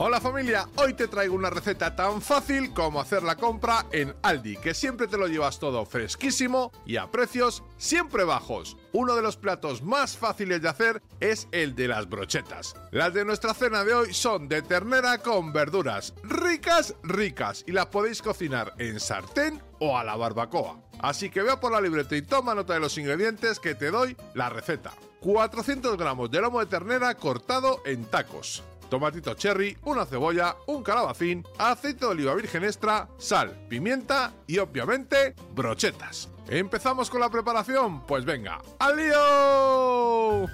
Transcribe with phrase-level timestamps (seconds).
[0.00, 4.56] Hola familia, hoy te traigo una receta tan fácil como hacer la compra en Aldi,
[4.58, 8.76] que siempre te lo llevas todo fresquísimo y a precios siempre bajos.
[8.92, 12.76] Uno de los platos más fáciles de hacer es el de las brochetas.
[12.92, 17.86] Las de nuestra cena de hoy son de ternera con verduras, ricas, ricas, y las
[17.86, 20.78] podéis cocinar en sartén o a la barbacoa.
[21.00, 24.16] Así que vea por la libreta y toma nota de los ingredientes que te doy
[24.34, 24.92] la receta.
[25.18, 31.44] 400 gramos de lomo de ternera cortado en tacos tomatito cherry, una cebolla, un calabacín,
[31.58, 36.28] aceite de oliva virgen extra, sal, pimienta y obviamente brochetas.
[36.48, 38.06] ¿Empezamos con la preparación?
[38.06, 40.48] Pues venga, ¡al lío!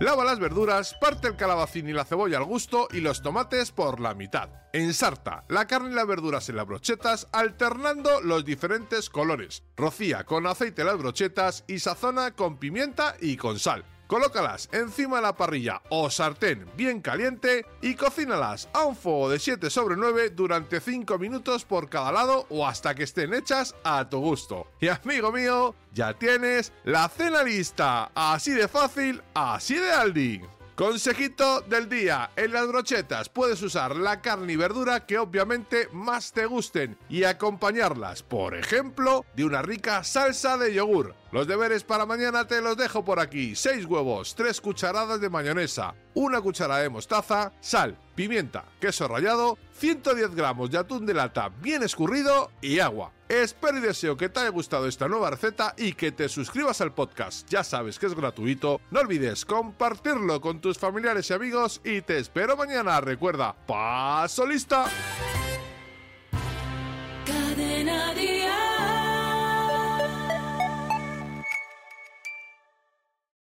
[0.00, 4.00] Lava las verduras, parte el calabacín y la cebolla al gusto y los tomates por
[4.00, 4.48] la mitad.
[4.72, 9.62] Ensarta la carne y las verduras en las brochetas alternando los diferentes colores.
[9.76, 13.84] Rocía con aceite las brochetas y sazona con pimienta y con sal.
[14.06, 19.38] Colócalas encima de la parrilla o sartén bien caliente y cocínalas a un fuego de
[19.38, 24.08] 7 sobre 9 durante 5 minutos por cada lado o hasta que estén hechas a
[24.08, 24.68] tu gusto.
[24.80, 28.10] Y amigo mío, ya tienes la cena lista.
[28.14, 30.40] Así de fácil, así de Aldi.
[30.74, 36.32] Consejito del día, en las brochetas puedes usar la carne y verdura que obviamente más
[36.32, 41.14] te gusten y acompañarlas, por ejemplo, de una rica salsa de yogur.
[41.34, 43.56] Los deberes para mañana te los dejo por aquí.
[43.56, 50.32] 6 huevos, 3 cucharadas de mayonesa, una cucharada de mostaza, sal, pimienta, queso rallado, 110
[50.36, 53.10] gramos de atún de lata bien escurrido y agua.
[53.28, 56.94] Espero y deseo que te haya gustado esta nueva receta y que te suscribas al
[56.94, 57.48] podcast.
[57.48, 58.80] Ya sabes que es gratuito.
[58.92, 63.00] No olvides compartirlo con tus familiares y amigos y te espero mañana.
[63.00, 64.88] Recuerda, paso lista.